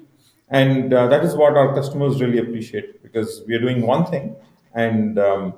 [0.51, 4.35] and uh, that is what our customers really appreciate because we are doing one thing
[4.75, 5.53] and um,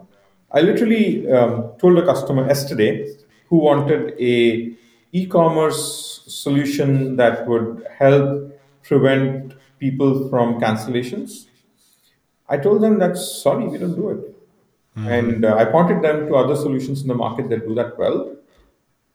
[0.52, 3.14] I literally um, told a customer yesterday
[3.48, 4.74] who wanted a
[5.12, 11.46] e-commerce solution that would help prevent people from cancellations.
[12.48, 14.18] I told them that sorry, we don't do it,
[14.96, 15.08] mm-hmm.
[15.08, 18.36] and uh, I pointed them to other solutions in the market that do that well.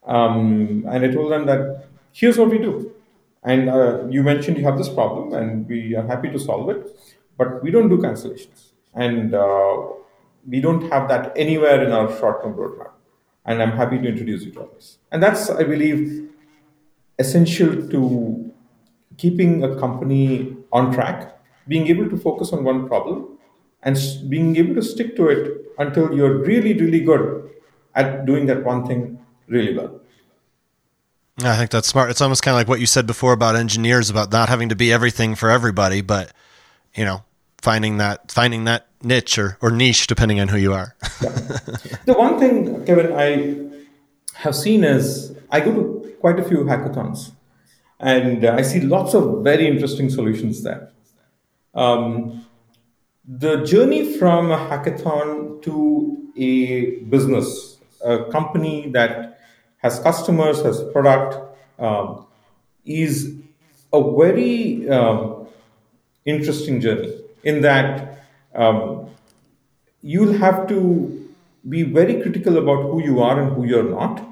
[0.05, 2.94] Um, and I told them that here's what we do.
[3.45, 6.99] And uh, you mentioned you have this problem, and we are happy to solve it,
[7.37, 8.71] but we don't do cancellations.
[8.95, 9.77] And uh,
[10.47, 12.91] we don't have that anywhere in our short-term roadmap.
[13.45, 14.97] And I'm happy to introduce you to others.
[15.11, 16.29] And that's, I believe,
[17.19, 18.51] essential to
[19.17, 23.37] keeping a company on track, being able to focus on one problem
[23.83, 27.49] and being able to stick to it until you're really, really good
[27.93, 30.01] at doing that one thing really well.
[31.43, 32.09] I think that's smart.
[32.09, 34.75] It's almost kind of like what you said before about engineers about not having to
[34.75, 36.31] be everything for everybody, but
[36.95, 37.23] you know,
[37.57, 40.95] finding that finding that niche or, or niche depending on who you are.
[42.05, 47.31] The one thing, Kevin, I have seen is I go to quite a few hackathons
[47.99, 50.91] and I see lots of very interesting solutions there.
[51.73, 52.45] Um,
[53.27, 59.34] the journey from a hackathon to a business, a company that
[59.85, 61.33] has customers, has product,
[61.87, 62.25] um,
[62.85, 63.15] is
[63.93, 65.47] a very um,
[66.25, 67.89] interesting journey in that
[68.55, 69.09] um,
[70.01, 70.79] you'll have to
[71.69, 74.23] be very critical about who you are and who you're not.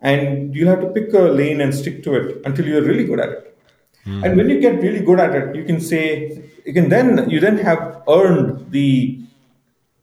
[0.00, 3.20] And you'll have to pick a lane and stick to it until you're really good
[3.20, 3.58] at it.
[4.06, 4.24] Mm.
[4.24, 7.40] And when you get really good at it, you can say, you can then, you
[7.40, 9.20] then have earned the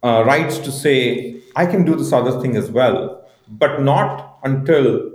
[0.02, 5.12] uh, rights to say, I can do this other thing as well, but not until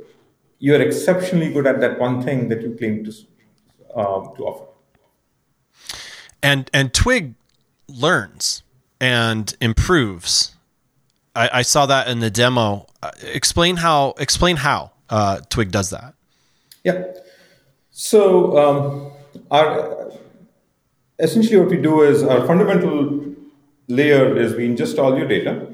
[0.59, 3.11] you're exceptionally good at that one thing that you claim to,
[3.95, 4.65] uh, to offer.
[6.43, 7.35] And, and Twig
[7.87, 8.63] learns
[8.99, 10.55] and improves.
[11.35, 12.87] I, I saw that in the demo.
[13.01, 14.13] Uh, explain how.
[14.17, 16.13] Explain how uh, Twig does that.
[16.83, 17.03] Yeah.
[17.91, 19.11] So um,
[19.51, 20.11] our
[21.19, 23.35] essentially what we do is our fundamental
[23.87, 25.67] layer is we ingest all your data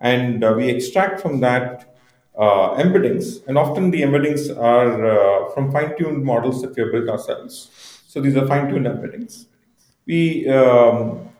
[0.00, 1.95] and uh, we extract from that
[2.38, 3.46] uh, embeddings.
[3.46, 7.70] And often the embeddings are uh, from fine-tuned models that we have built ourselves.
[8.06, 9.46] So these are fine-tuned embeddings.
[10.06, 11.30] We um,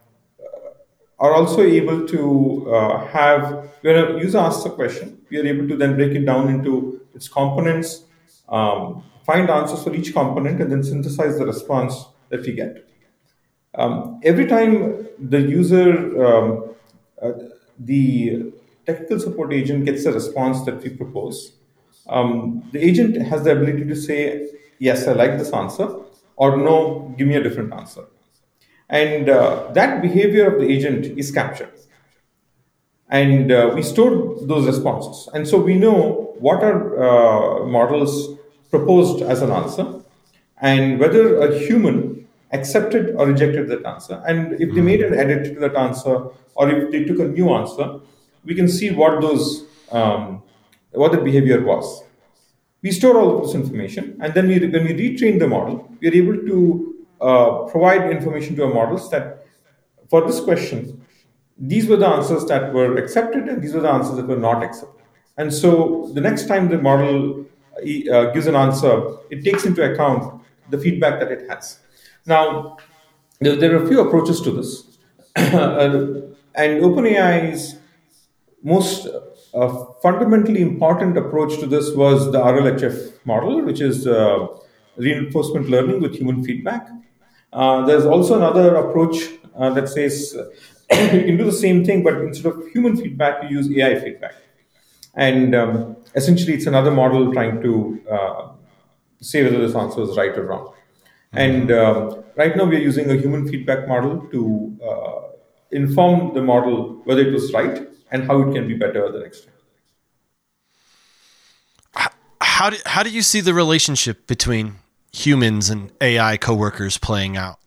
[1.19, 5.69] are also able to uh, have, when a user asks a question, we are able
[5.69, 8.05] to then break it down into its components,
[8.49, 12.87] um, find answers for each component, and then synthesize the response that we get.
[13.75, 16.75] Um, every time the user, um,
[17.21, 17.33] uh,
[17.79, 18.53] the
[18.87, 21.53] technical support agent gets a response that we propose,
[22.09, 25.89] um, the agent has the ability to say, yes, I like this answer,
[26.37, 28.05] or no, give me a different answer.
[28.89, 31.73] And uh, that behavior of the agent is captured.
[33.09, 35.29] And uh, we store those responses.
[35.33, 38.37] And so we know what are uh, models
[38.71, 39.87] proposed as an answer.
[40.61, 44.23] and whether a human accepted or rejected that answer.
[44.27, 46.17] And if they made an edit to that answer,
[46.55, 48.01] or if they took a new answer,
[48.47, 50.43] we can see what those um,
[50.93, 52.05] what the behavior was.
[52.83, 56.09] We store all of this information, and then we, when we retrain the model, we
[56.09, 59.47] are able to uh, provide information to our models that
[60.09, 61.05] for this question,
[61.59, 64.63] these were the answers that were accepted, and these were the answers that were not
[64.63, 65.03] accepted.
[65.37, 67.45] And so the next time the model
[67.79, 71.79] uh, gives an answer, it takes into account the feedback that it has.
[72.25, 72.79] Now,
[73.41, 74.99] there, there are a few approaches to this.
[75.37, 76.21] uh,
[76.55, 77.77] and OpenAI's
[78.67, 79.07] most
[79.55, 84.49] uh, fundamentally important approach to this was the RLHF model, which is uh,
[84.97, 86.89] reinforcement learning with human feedback.
[87.53, 89.17] Uh, there's also another approach
[89.57, 90.37] uh, that says
[90.91, 94.35] you can do the same thing, but instead of human feedback, you use AI feedback.
[95.15, 98.49] And um, essentially, it's another model trying to uh,
[99.21, 100.75] say whether this answer is right or wrong.
[101.33, 105.21] And um, right now, we are using a human feedback model to uh,
[105.71, 109.45] inform the model whether it was right and how it can be better the next
[109.45, 109.53] time.
[112.41, 114.77] How do, how do you see the relationship between
[115.13, 117.59] humans and AI coworkers playing out?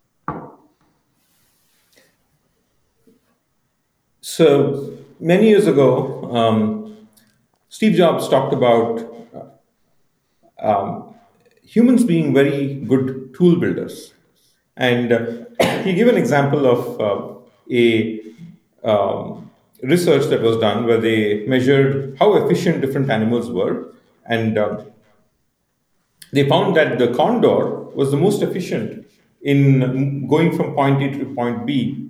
[4.22, 7.08] So many years ago, um,
[7.70, 9.00] Steve Jobs talked about
[10.62, 11.16] uh, um,
[11.64, 14.14] humans being very good tool builders.
[14.76, 15.26] And uh,
[15.84, 17.36] he gave an example of uh,
[17.72, 18.22] a
[18.84, 19.49] um,
[19.84, 23.94] research that was done where they measured how efficient different animals were.
[24.26, 24.86] And um,
[26.32, 29.08] they found that the condor was the most efficient
[29.42, 32.10] in going from point A to point B.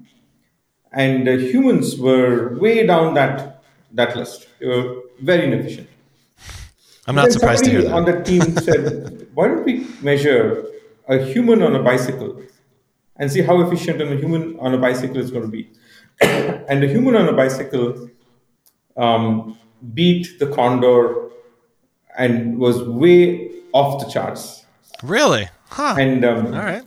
[0.91, 4.47] And uh, humans were way down that, that list.
[4.59, 5.87] They were very inefficient.
[7.07, 7.93] I'm not surprised to hear that.
[7.93, 10.65] On the team said, why don't we measure
[11.07, 12.41] a human on a bicycle
[13.15, 15.69] and see how efficient a human on a bicycle is going to be?
[16.69, 18.09] and the human on a bicycle
[18.97, 19.57] um,
[19.93, 21.29] beat the condor
[22.17, 24.65] and was way off the charts.
[25.03, 25.47] Really?
[25.69, 25.95] Huh.
[25.97, 26.83] And um, all right.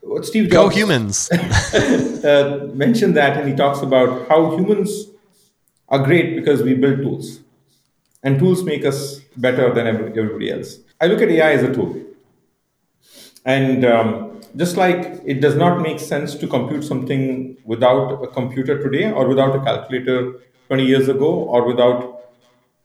[0.00, 1.30] What Steve Go Jobs humans.
[1.32, 5.06] uh, mentioned that, and he talks about how humans
[5.88, 7.40] are great because we build tools,
[8.22, 10.78] and tools make us better than everybody else.
[11.00, 12.00] I look at AI as a tool,
[13.44, 18.82] and um, just like it does not make sense to compute something without a computer
[18.82, 22.24] today, or without a calculator 20 years ago, or without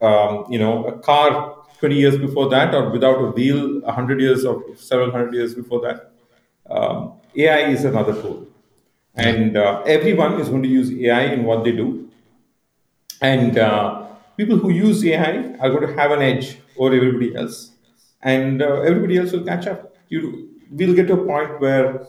[0.00, 4.44] um, you know a car 20 years before that, or without a wheel 100 years
[4.44, 6.12] or several hundred years before that.
[6.70, 8.46] Um, AI is another tool,
[9.14, 12.10] and uh, everyone is going to use AI in what they do.
[13.20, 17.70] And uh, people who use AI are going to have an edge over everybody else,
[18.22, 19.94] and uh, everybody else will catch up.
[20.08, 22.06] You will get to a point where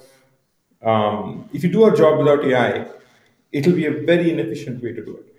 [0.81, 2.87] um, if you do a job without AI,
[3.51, 5.35] it will be a very inefficient way to do it.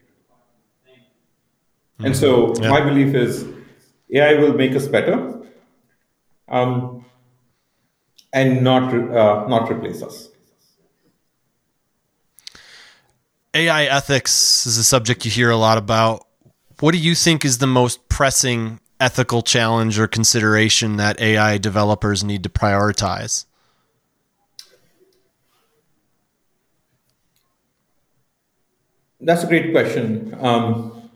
[2.00, 2.70] And so, Yeah.
[2.70, 3.44] my belief is
[4.12, 5.16] AI will make us better,
[6.48, 7.04] um,
[8.32, 10.28] and not uh, not replace us.
[13.54, 16.26] AI ethics is a subject you hear a lot about.
[16.80, 22.24] What do you think is the most pressing ethical challenge or consideration that AI developers
[22.24, 23.44] need to prioritize?
[29.20, 30.36] That's a great question.
[30.40, 31.10] Um,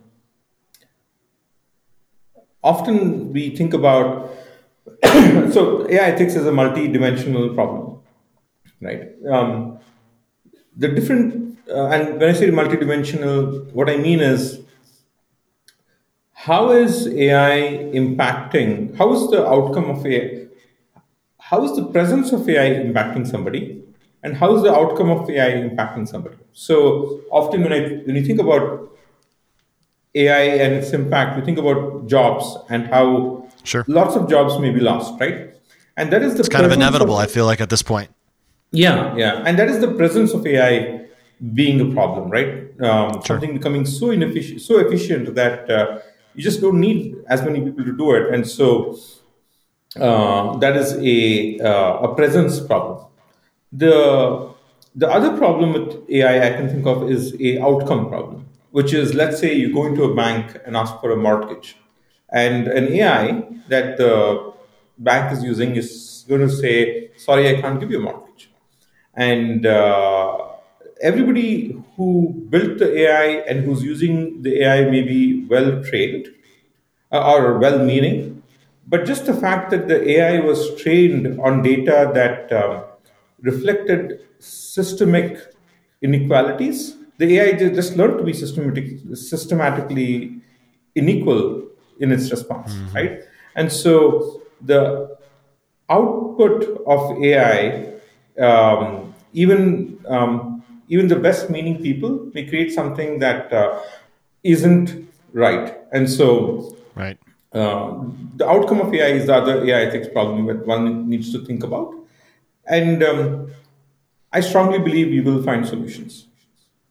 [2.63, 4.31] often we think about
[5.05, 8.01] so AI ethics is a multi-dimensional problem,
[8.81, 9.03] right?
[9.31, 9.79] Um,
[10.77, 14.61] the different uh, and when I say multi-dimensional, what I mean is
[16.47, 18.97] how is AI impacting?
[18.97, 20.47] How is the outcome of AI?
[21.39, 23.83] How is the presence of AI impacting somebody,
[24.23, 26.37] and how is the outcome of AI impacting somebody?
[26.53, 28.89] So often when I when you think about
[30.15, 33.85] AI and its impact, we think about jobs and how Sure.
[33.87, 35.39] lots of jobs may be lost, right?
[35.99, 38.09] And that is the It's kind of inevitable, I feel like, at this point.
[38.73, 41.01] yeah, yeah, and that is the presence of AI
[41.61, 42.51] being a problem, right?
[42.81, 45.99] Um, Something becoming so inefficient, so efficient that uh,
[46.35, 48.97] you just don't need as many people to do it, and so
[49.97, 53.07] uh, that is a uh, a presence problem.
[53.73, 54.51] The
[54.95, 59.15] the other problem with AI I can think of is a outcome problem, which is
[59.15, 61.77] let's say you go into a bank and ask for a mortgage,
[62.31, 64.53] and an AI that the
[64.99, 68.51] bank is using is going to say, "Sorry, I can't give you a mortgage,"
[69.15, 70.50] and uh,
[71.01, 76.29] everybody who built the AI and who's using the AI may be well trained
[77.13, 78.43] uh, or well meaning,
[78.87, 82.85] But just the fact that the AI was trained on data that um,
[83.41, 85.39] reflected systemic
[86.03, 90.41] inequalities, the AI just learned to be systematic, systematically
[90.97, 91.69] unequal
[92.01, 92.97] in its response, mm-hmm.
[92.97, 93.21] right?
[93.55, 95.17] And so the
[95.89, 97.93] output of AI,
[98.41, 100.60] um, even um,
[100.91, 103.81] even the best meaning people may create something that uh,
[104.43, 107.17] not right, and so right.
[107.53, 108.05] Uh,
[108.37, 111.65] the outcome of AI is the other AI ethics problem that one needs to think
[111.65, 111.95] about,
[112.67, 113.51] and um,
[114.33, 116.27] I strongly believe we will find solutions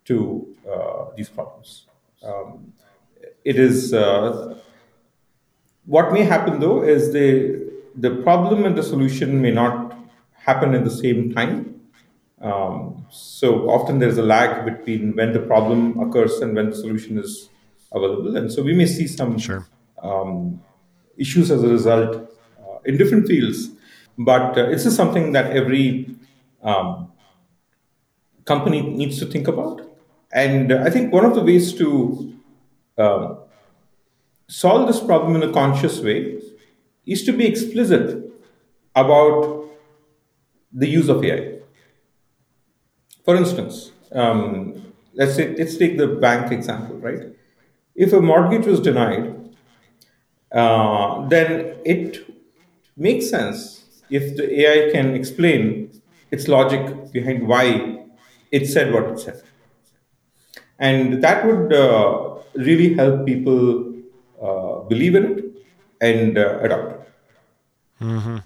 [0.06, 1.86] to uh, these problems.
[2.24, 2.74] Um,
[3.46, 4.58] it is uh,
[5.86, 9.98] what may happen though is the the problem and the solution may not
[10.34, 11.79] happen at the same time.
[12.42, 17.18] Um, so often there's a lag between when the problem occurs and when the solution
[17.18, 17.50] is
[17.92, 19.68] available, and so we may see some sure.
[20.02, 20.62] um,
[21.18, 22.16] issues as a result
[22.60, 23.72] uh, in different fields.
[24.18, 26.16] But uh, this is something that every
[26.64, 27.12] um,
[28.46, 29.82] company needs to think about,
[30.32, 32.40] and uh, I think one of the ways to
[32.98, 33.38] um,
[34.48, 36.40] solve this problem in a conscious way
[37.06, 38.32] is to be explicit
[38.96, 39.66] about
[40.72, 41.59] the use of AI.
[43.26, 47.28] For instance, um, let's say let's take the bank example, right?
[47.96, 49.36] If a mortgage was denied,
[50.52, 52.26] uh, then it
[52.98, 55.92] makes sense if the AI can explain
[56.32, 58.06] its logic behind why
[58.52, 59.42] it said what it said,
[60.80, 63.94] and that would uh, really help people
[64.42, 65.46] uh, believe in it
[66.02, 67.02] and uh, adopt it.
[68.02, 68.38] Mm-hmm.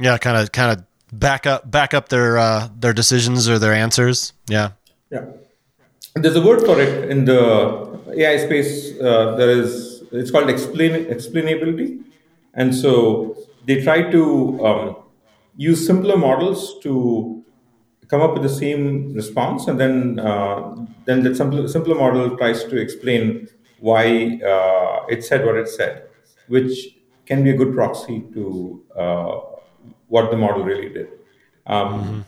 [0.00, 0.84] Yeah, kind of, kind of
[1.18, 4.32] back up, back up their uh, their decisions or their answers.
[4.48, 4.72] Yeah,
[5.10, 5.24] yeah.
[6.14, 7.42] There's a word for it in the
[8.16, 8.98] AI space.
[9.00, 12.02] Uh, there is it's called explain explainability,
[12.54, 13.36] and so
[13.66, 14.96] they try to um,
[15.56, 17.44] use simpler models to
[18.08, 22.64] come up with the same response, and then uh, then that simpler, simpler model tries
[22.64, 23.48] to explain
[23.80, 26.08] why uh, it said what it said,
[26.48, 26.96] which
[27.26, 29.40] can be a good proxy to uh,
[30.08, 31.08] what the model really did.
[31.66, 32.20] Um, mm-hmm.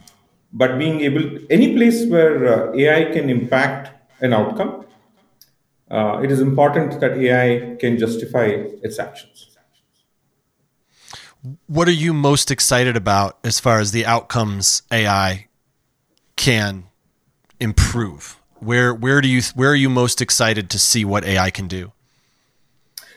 [0.53, 3.91] But being able, any place where uh, AI can impact
[4.23, 4.87] an outcome,
[5.91, 8.47] uh, it is important that AI can justify
[8.83, 9.49] its actions.
[11.67, 15.47] What are you most excited about as far as the outcomes AI
[16.37, 16.85] can
[17.61, 18.39] improve?
[18.61, 21.93] Where where do you where are you most excited to see what AI can do?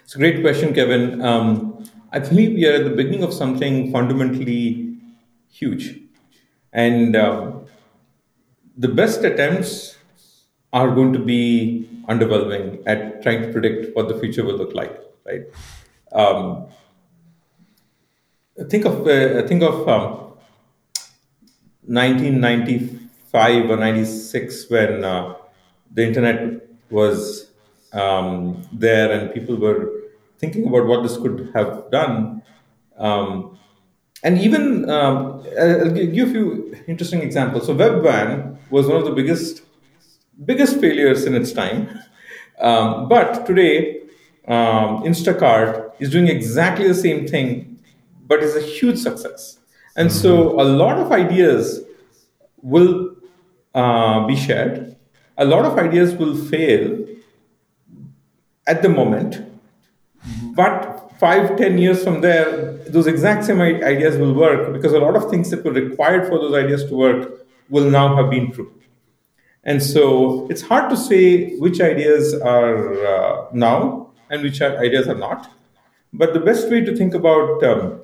[0.03, 1.21] It's a great question, Kevin.
[1.21, 4.97] Um, I believe we are at the beginning of something fundamentally
[5.49, 5.97] huge,
[6.73, 7.65] and um,
[8.77, 9.97] the best attempts
[10.73, 14.99] are going to be underwhelming at trying to predict what the future will look like.
[15.25, 15.43] Right?
[16.11, 16.65] Um,
[18.69, 19.85] think of uh, think of
[21.85, 25.35] 1995 um, 95 or 96 when uh,
[25.93, 27.51] the internet was
[27.93, 30.00] um, there and people were
[30.41, 32.41] thinking about what this could have done.
[32.97, 33.57] Um,
[34.23, 37.67] and even, um, I'll give you a few interesting examples.
[37.67, 39.61] So, WebVan was one of the biggest,
[40.45, 41.87] biggest failures in its time.
[42.59, 44.01] Um, but today,
[44.47, 47.79] um, Instacart is doing exactly the same thing,
[48.27, 49.57] but is a huge success.
[49.95, 50.19] And mm-hmm.
[50.19, 51.81] so, a lot of ideas
[52.61, 53.15] will
[53.73, 54.95] uh, be shared.
[55.39, 57.03] A lot of ideas will fail
[58.67, 59.50] at the moment, mm-hmm.
[60.55, 65.15] But five, ten years from there, those exact same ideas will work because a lot
[65.15, 68.71] of things that were required for those ideas to work will now have been true.
[69.63, 75.17] And so it's hard to say which ideas are uh, now and which ideas are
[75.17, 75.51] not.
[76.13, 78.01] But the best way to think about um,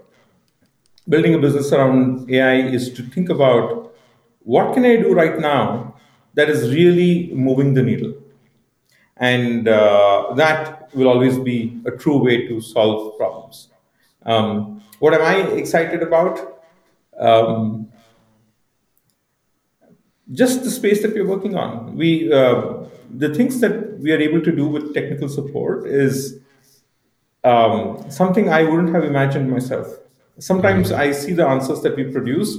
[1.08, 3.94] building a business around AI is to think about
[4.40, 5.96] what can I do right now
[6.36, 8.14] that is really moving the needle?
[9.18, 13.70] And uh, that will always be a true way to solve problems.
[14.26, 16.62] Um, what am I excited about?
[17.20, 17.92] Um,
[20.32, 21.96] just the space that we're working on.
[21.96, 26.40] We uh, the things that we are able to do with technical support is
[27.44, 29.88] um, something I wouldn't have imagined myself.
[30.40, 32.58] Sometimes I see the answers that we produce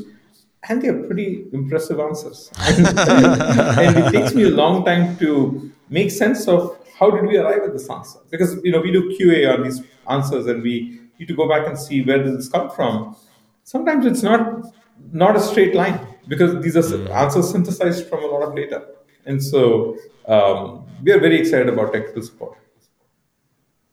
[0.68, 2.51] and they are pretty impressive answers.
[2.59, 7.36] and, and it takes me a long time to make sense of how did we
[7.36, 11.01] arrive at this answer because you know we do QA on these answers and we
[11.18, 13.16] need to go back and see where does this come from.
[13.64, 14.64] Sometimes it's not
[15.12, 17.11] not a straight line because these are mm.
[17.11, 18.86] answers synthesized from a lot of data,
[19.26, 19.96] and so
[20.26, 22.59] um, we are very excited about technical support.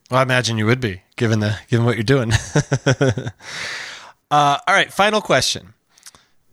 [0.10, 2.32] Well, I imagine you would be, given the given what you're doing.
[2.86, 3.32] uh,
[4.32, 5.74] all right, final question.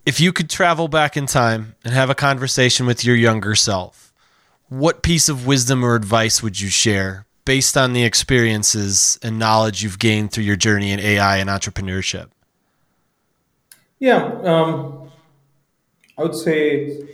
[0.04, 4.01] If you could travel back in time and have a conversation with your younger self,
[4.72, 9.82] what piece of wisdom or advice would you share based on the experiences and knowledge
[9.82, 12.28] you've gained through your journey in AI and entrepreneurship?
[13.98, 15.10] Yeah, um,
[16.16, 17.06] I would say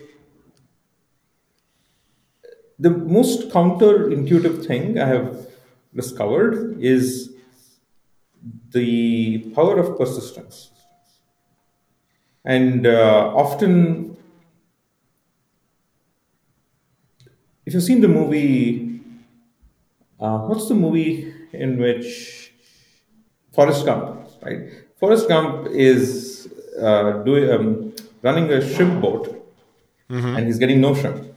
[2.78, 5.48] the most counterintuitive thing I have
[5.92, 7.34] discovered is
[8.70, 10.70] the power of persistence.
[12.44, 14.07] And uh, often,
[17.68, 19.00] if you've seen the movie,
[20.18, 22.52] uh, what's the movie in which
[23.52, 24.70] Forrest Gump, right?
[24.98, 29.24] Forrest Gump is uh, doing um, running a shrimp boat,
[30.10, 30.36] mm-hmm.
[30.36, 31.28] and he's getting no shrimp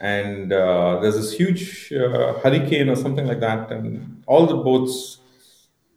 [0.00, 5.18] and uh, there's this huge uh, hurricane or something like that, and all the boats,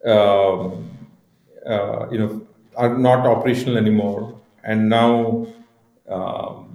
[0.06, 0.90] um,
[1.66, 2.46] uh, you know,
[2.76, 4.40] are not operational anymore.
[4.64, 5.48] And now,
[6.10, 6.73] um,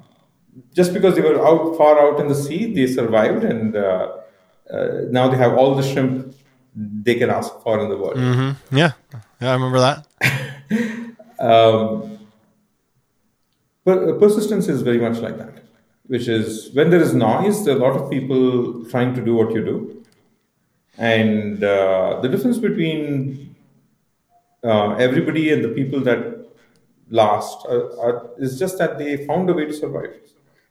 [0.74, 4.16] just because they were out far out in the sea, they survived, and uh,
[4.72, 6.34] uh, now they have all the shrimp
[6.74, 8.16] they can ask for in the world.
[8.16, 8.76] Mm-hmm.
[8.76, 8.92] Yeah,
[9.40, 10.06] yeah, I remember that.
[11.40, 12.18] um,
[13.84, 15.64] but persistence is very much like that
[16.08, 19.34] which is when there is noise, there are a lot of people trying to do
[19.34, 20.04] what you do.
[20.96, 23.54] And uh, the difference between
[24.64, 26.46] uh, everybody and the people that
[27.10, 30.16] last are, are, is just that they found a way to survive.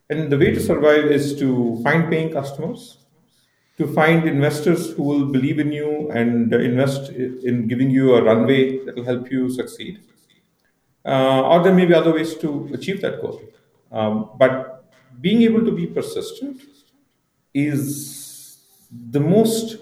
[0.10, 2.98] And the way to survive is to find paying customers,
[3.78, 8.84] to find investors who will believe in you and invest in giving you a runway
[8.86, 10.00] that will help you succeed.
[11.06, 13.42] Uh, or there may be other ways to achieve that goal.
[13.92, 14.86] Um, but
[15.22, 16.62] being able to be persistent
[17.54, 18.58] is
[19.12, 19.78] the most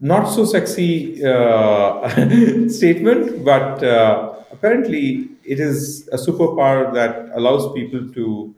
[0.00, 2.08] not so sexy uh,
[2.68, 8.54] statement, but uh, apparently it is a superpower that allows people to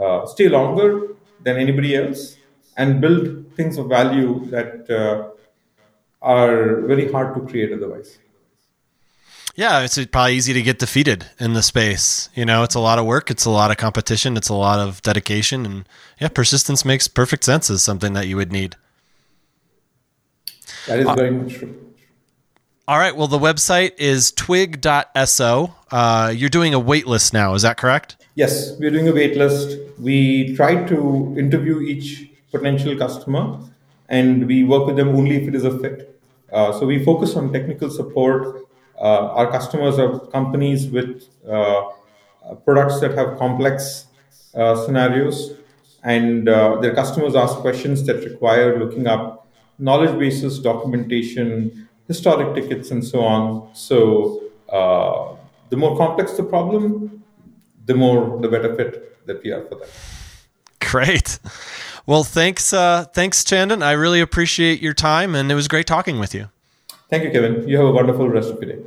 [0.00, 1.08] uh, stay longer
[1.42, 2.36] than anybody else
[2.76, 5.30] and build things of value that uh,
[6.22, 8.18] are very hard to create otherwise.
[9.56, 12.28] Yeah, it's probably easy to get defeated in the space.
[12.34, 14.80] You know, it's a lot of work, it's a lot of competition, it's a lot
[14.80, 15.88] of dedication, and
[16.20, 18.74] yeah, persistence makes perfect sense as something that you would need.
[20.88, 21.94] That is uh, very much true.
[22.86, 23.16] All right.
[23.16, 25.74] Well, the website is twig.so.
[25.90, 27.54] Uh, you're doing a waitlist now.
[27.54, 28.16] Is that correct?
[28.34, 29.98] Yes, we're doing a waitlist.
[29.98, 33.60] We try to interview each potential customer
[34.08, 36.20] and we work with them only if it is a fit.
[36.52, 38.64] Uh, so we focus on technical support
[39.00, 41.90] uh, our customers are companies with uh,
[42.64, 44.06] products that have complex
[44.54, 45.54] uh, scenarios,
[46.04, 53.04] and their customers ask questions that require looking up knowledge bases, documentation, historic tickets, and
[53.04, 53.68] so on.
[53.74, 54.42] So
[55.70, 57.23] the more complex the problem,
[57.84, 59.88] the more the better fit that we are for that.
[60.80, 61.38] Great.
[62.06, 63.82] Well, thanks, uh, thanks, Chandan.
[63.82, 66.50] I really appreciate your time, and it was great talking with you.
[67.08, 67.66] Thank you, Kevin.
[67.66, 68.82] You have a wonderful rest of your day.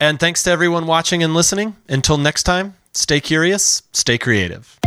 [0.00, 1.76] And thanks to everyone watching and listening.
[1.88, 4.78] Until next time, stay curious, stay creative.